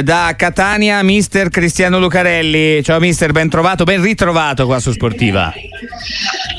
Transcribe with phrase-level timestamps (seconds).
[0.00, 2.82] Da Catania, mister Cristiano Lucarelli.
[2.82, 5.52] Ciao mister, ben trovato, ben ritrovato qua su Sportiva.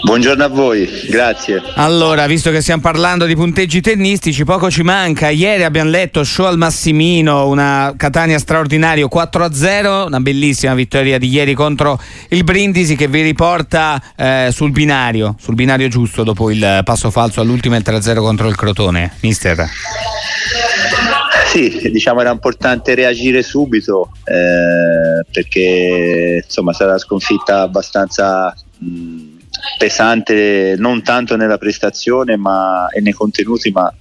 [0.03, 1.59] Buongiorno a voi, grazie.
[1.73, 5.29] Allora, visto che stiamo parlando di punteggi tennistici, poco ci manca.
[5.29, 11.55] Ieri abbiamo letto show al Massimino, una Catania straordinario 4-0, una bellissima vittoria di ieri
[11.55, 17.09] contro il Brindisi che vi riporta eh, sul binario, sul binario giusto dopo il passo
[17.09, 19.13] falso all'ultimo e il 3-0 contro il Crotone.
[19.21, 19.67] Mister.
[21.53, 29.37] Sì, diciamo era importante reagire subito eh, perché insomma una sconfitta abbastanza mh,
[29.77, 33.93] pesante non tanto nella prestazione ma, e nei contenuti ma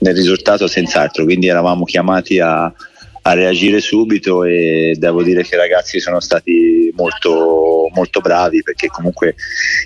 [0.00, 5.58] nel risultato senz'altro, quindi eravamo chiamati a, a reagire subito e devo dire che i
[5.58, 9.34] ragazzi sono stati molto, molto bravi perché comunque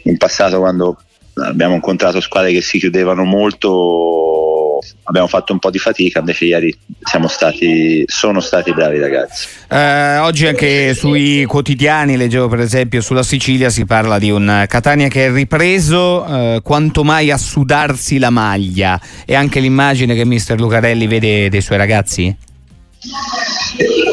[0.02, 1.00] in passato quando
[1.34, 4.31] abbiamo incontrato squadre che si chiudevano molto
[5.04, 9.48] abbiamo fatto un po' di fatica, invece ieri siamo stati, sono stati bravi ragazzi.
[9.68, 15.08] Eh, oggi anche sui quotidiani, leggevo per esempio sulla Sicilia, si parla di un Catania
[15.08, 20.58] che è ripreso eh, quanto mai a sudarsi la maglia e anche l'immagine che mister
[20.58, 22.36] Lucarelli vede dei suoi ragazzi?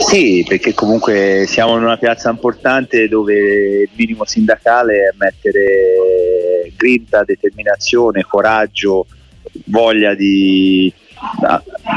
[0.07, 7.23] Sì, perché comunque siamo in una piazza importante dove il minimo sindacale è mettere grinta,
[7.23, 9.05] determinazione, coraggio,
[9.65, 10.91] voglia di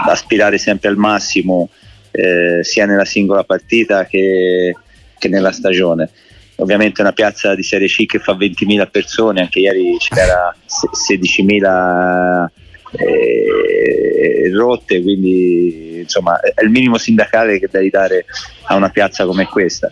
[0.08, 1.70] aspirare sempre al massimo
[2.10, 4.74] eh, sia nella singola partita che,
[5.18, 6.10] che, nella stagione.
[6.56, 12.46] Ovviamente una piazza di Serie C che fa 20.000 persone, anche ieri c'era 16.000
[12.92, 18.26] eh, rotte, quindi insomma è il minimo sindacale che devi dare
[18.64, 19.90] a una piazza come questa.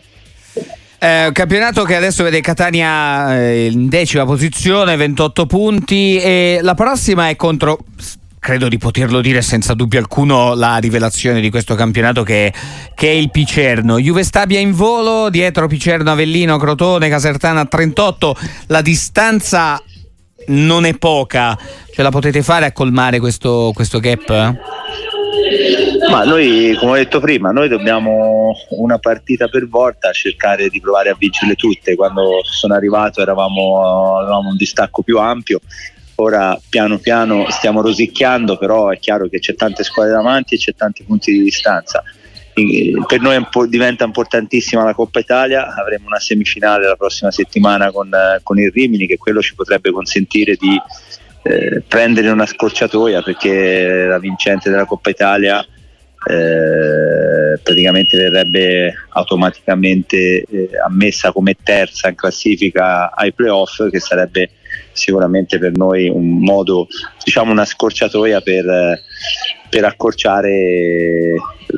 [1.03, 7.31] Eh, campionato che adesso vede Catania eh, in decima posizione, 28 punti e la prossima
[7.31, 7.79] è contro
[8.39, 12.53] credo di poterlo dire senza dubbio alcuno la rivelazione di questo campionato che,
[12.95, 13.99] che, è il Picerno.
[13.99, 19.83] Juve Stabia in volo, dietro Picerno, Avellino, Crotone, Casertana 38, la distanza
[20.49, 21.57] non è poca,
[21.95, 24.59] ce la potete fare a colmare questo, questo gap?
[26.09, 31.11] Ma noi, come ho detto prima, noi dobbiamo una partita per volta cercare di provare
[31.11, 31.95] a vincerle tutte.
[31.95, 35.61] Quando sono arrivato eravamo, avevamo un distacco più ampio,
[36.17, 40.75] ora piano piano stiamo rosicchiando, però è chiaro che c'è tante squadre davanti e c'è
[40.75, 42.03] tanti punti di distanza.
[42.53, 48.11] Per noi diventa importantissima la Coppa Italia, avremo una semifinale la prossima settimana con,
[48.43, 50.79] con il Rimini che quello ci potrebbe consentire di
[51.43, 60.71] eh, prendere una scorciatoia perché la vincente della Coppa Italia eh, praticamente verrebbe automaticamente eh,
[60.85, 64.51] ammessa come terza in classifica ai playoff che sarebbe
[64.93, 66.87] sicuramente per noi un modo,
[67.25, 69.01] diciamo una scorciatoia per,
[69.71, 71.37] per accorciare,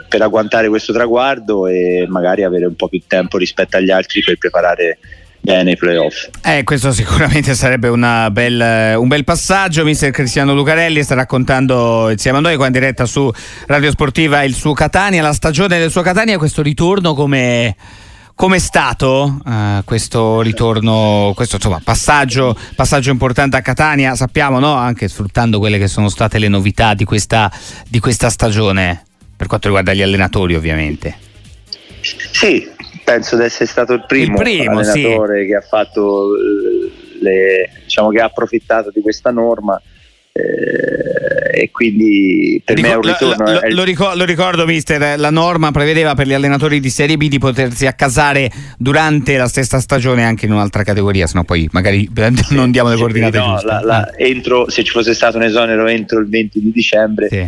[0.08, 4.38] per agguantare questo traguardo e magari avere un po' più tempo rispetto agli altri per
[4.38, 4.98] preparare
[5.42, 6.28] bene i playoff.
[6.42, 9.84] Eh, questo sicuramente sarebbe bel, un bel passaggio.
[9.84, 13.30] Mister Cristiano Lucarelli sta raccontando insieme a noi qua in diretta su
[13.66, 17.76] Radio Sportiva il suo Catania, la stagione del suo Catania, questo ritorno come...
[18.34, 24.16] Com'è stato uh, questo ritorno, questo insomma, passaggio, passaggio, importante a Catania?
[24.16, 24.72] Sappiamo, no?
[24.72, 27.52] anche sfruttando quelle che sono state le novità di questa,
[27.86, 29.04] di questa stagione,
[29.36, 31.14] per quanto riguarda gli allenatori ovviamente.
[32.00, 32.68] Sì,
[33.04, 35.46] penso di essere stato il primo, il primo allenatore sì.
[35.48, 36.90] che ha fatto eh,
[37.20, 39.80] le, diciamo che ha approfittato di questa norma
[40.32, 45.18] eh, e quindi per Ricor- me è un ritorno lo, lo, ricordo, lo, ricordo mister
[45.18, 49.78] la norma prevedeva per gli allenatori di Serie B di potersi accasare durante la stessa
[49.78, 53.44] stagione anche in un'altra categoria se no poi magari sì, non diamo le coordinate no,
[53.44, 54.30] giuste la, la, eh.
[54.30, 57.46] entro, se ci fosse stato un esonero entro il 20 di dicembre sì.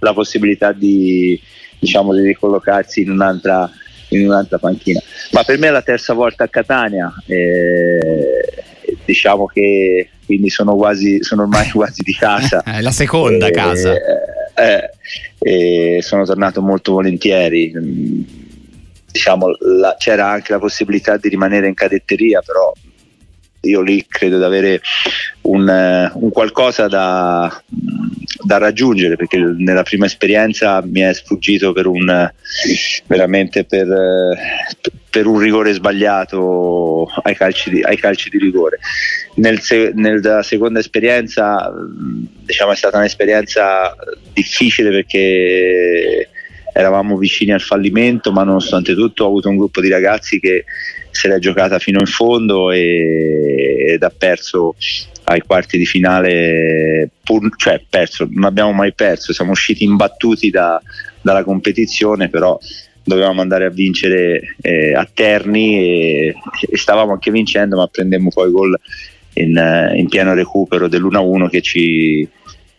[0.00, 1.40] la possibilità di
[1.78, 3.70] diciamo di ricollocarsi in un'altra
[4.08, 5.00] in un'altra panchina.
[5.32, 8.64] Ma per me è la terza volta a Catania, eh,
[9.04, 12.62] diciamo che quindi sono, quasi, sono ormai quasi di casa.
[12.62, 13.94] È la seconda eh, casa.
[15.38, 17.72] Eh, sono tornato molto volentieri.
[19.10, 22.72] Diciamo, la, c'era anche la possibilità di rimanere in cadetteria, però
[23.60, 24.80] io lì credo di avere
[25.42, 27.62] un, un qualcosa da,
[28.46, 32.30] da raggiungere perché nella prima esperienza mi è sfuggito per un
[33.06, 33.88] veramente per,
[35.10, 38.78] per un rigore sbagliato ai calci di, ai calci di rigore.
[39.34, 39.60] Nel,
[39.94, 41.72] nella seconda esperienza
[42.44, 43.94] diciamo è stata un'esperienza
[44.32, 46.28] difficile perché
[46.72, 50.64] eravamo vicini al fallimento ma nonostante tutto ho avuto un gruppo di ragazzi che
[51.10, 54.76] se l'è giocata fino in fondo e, ed ha perso
[55.28, 60.80] ai quarti di finale, pur, cioè perso, non abbiamo mai perso, siamo usciti imbattuti da,
[61.20, 62.58] dalla competizione, però
[63.02, 66.34] dovevamo andare a vincere eh, a Terni e,
[66.68, 68.76] e, stavamo anche vincendo ma prendemmo poi gol
[69.34, 72.28] in, eh, in pieno recupero dell'1-1 che ci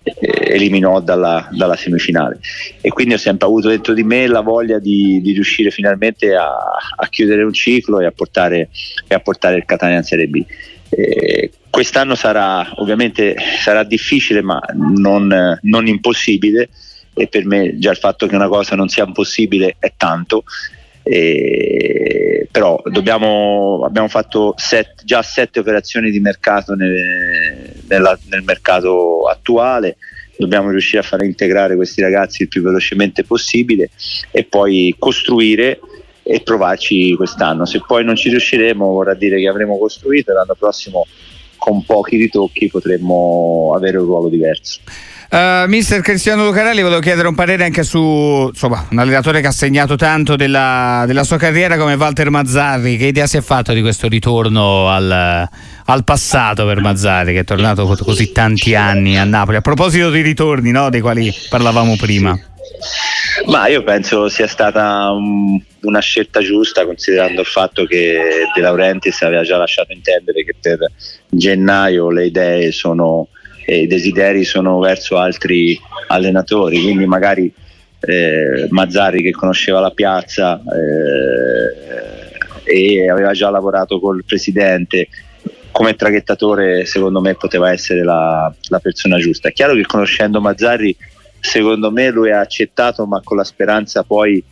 [0.04, 2.40] eh, eliminò dalla, dalla, semifinale
[2.82, 6.50] e quindi ho sempre avuto dentro di me la voglia di, di riuscire finalmente a,
[6.96, 8.70] a, chiudere un ciclo e a portare,
[9.08, 10.44] e a portare il Catania in Serie B.
[10.90, 16.70] Eh, quest'anno sarà ovviamente sarà difficile ma non, non, impossibile.
[17.14, 20.44] E per me già il fatto che una cosa non sia impossibile è tanto.
[21.04, 29.28] Eh, però dobbiamo, abbiamo fatto set, già sette operazioni di mercato nel, nella, nel mercato
[29.28, 29.98] attuale.
[30.38, 33.90] Dobbiamo riuscire a far integrare questi ragazzi il più velocemente possibile
[34.32, 35.80] e poi costruire
[36.28, 37.66] e provarci quest'anno.
[37.66, 41.06] Se poi non ci riusciremo vorrà dire che avremo costruito e l'anno prossimo
[41.58, 44.80] con pochi ritocchi potremmo avere un ruolo diverso.
[45.30, 49.52] Uh, mister Cristiano Lucarelli, volevo chiedere un parere anche su insomma, un allenatore che ha
[49.52, 52.96] segnato tanto della, della, sua carriera come Walter Mazzarri.
[52.96, 55.50] Che idea si è fatto di questo ritorno al,
[55.86, 59.58] al passato per Mazzarri, che è tornato così tanti anni a Napoli?
[59.58, 62.40] A proposito di ritorni, no, dei quali parlavamo prima.
[63.46, 69.22] Ma io penso sia stata un, una scelta giusta considerando il fatto che De Laurentiis
[69.22, 70.80] aveva già lasciato intendere che per
[71.30, 73.30] gennaio le idee sono
[73.70, 77.54] e i desideri sono verso altri allenatori, quindi magari
[78.00, 80.62] eh, Mazzari che conosceva la piazza
[82.64, 85.10] eh, e aveva già lavorato col presidente
[85.72, 89.50] come traghettatore secondo me poteva essere la, la persona giusta.
[89.50, 90.96] È chiaro che conoscendo Mazzarri
[91.40, 94.44] secondo me lui ha accettato ma con la speranza poi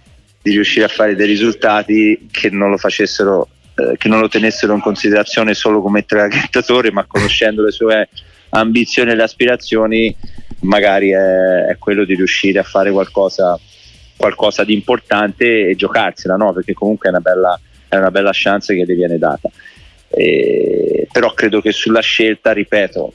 [0.41, 4.73] di riuscire a fare dei risultati che non lo facessero eh, che non lo tenessero
[4.73, 8.07] in considerazione solo come traghettatore ma conoscendo le sue
[8.49, 10.15] ambizioni e le aspirazioni
[10.61, 13.59] magari è, è quello di riuscire a fare qualcosa,
[14.15, 16.53] qualcosa di importante e giocarsela no?
[16.53, 17.59] perché comunque è una bella,
[17.89, 19.49] è una bella chance che ti viene data
[20.09, 23.13] eh, però credo che sulla scelta ripeto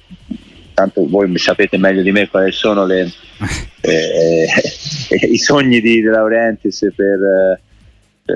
[0.81, 3.03] tanto voi sapete meglio di me quali sono le,
[3.83, 4.47] eh,
[5.09, 7.59] eh, i sogni di De Laurentiis per,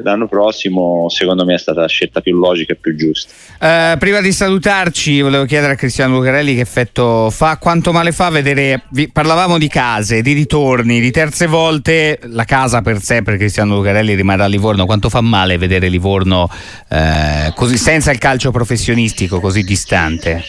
[0.03, 3.33] l'anno prossimo secondo me è stata la scelta più logica e più giusta.
[3.61, 8.29] Uh, prima di salutarci volevo chiedere a Cristiano Lucarelli che effetto fa, quanto male fa
[8.29, 13.77] vedere, vi, parlavamo di case, di ritorni, di terze volte, la casa per sempre Cristiano
[13.77, 16.49] Lucarelli rimarrà a Livorno, quanto fa male vedere Livorno
[16.89, 20.43] uh, così senza il calcio professionistico così distante?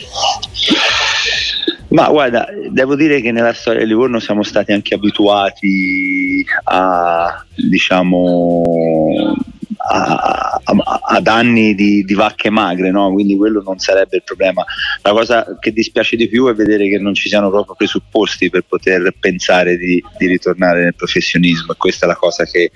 [1.95, 9.33] Ma guarda, devo dire che nella storia di Livorno siamo stati anche abituati a, diciamo,
[9.77, 13.13] a, a, ad anni di, di, vacche magre, no?
[13.13, 14.65] quindi quello non sarebbe il problema.
[15.03, 18.65] La cosa che dispiace di più è vedere che non ci siano proprio presupposti per
[18.67, 22.71] poter pensare di, di ritornare nel professionismo e questa è la cosa che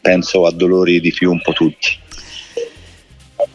[0.00, 2.02] penso addolori di più un po' tutti.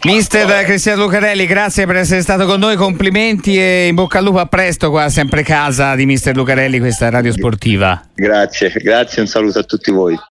[0.04, 4.40] Mister Cristiano Lucarelli, grazie per essere stato con noi, complimenti e in bocca al lupo
[4.40, 8.02] a presto qua, sempre casa di Mister Lucarelli, questa radio sportiva.
[8.16, 10.20] Grazie, grazie, un saluto a tutti voi.